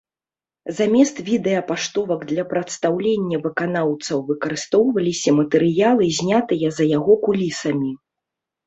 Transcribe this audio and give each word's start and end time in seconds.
Замест 0.77 1.19
відэапаштовак 1.27 2.23
для 2.31 2.43
прадстаўлення 2.55 3.37
выканаўцаў 3.45 4.17
выкарыстоўваліся 4.33 5.29
матэрыялы, 5.43 6.13
знятыя 6.23 6.67
за 6.81 6.93
яго 6.99 7.13
кулісамі. 7.29 7.91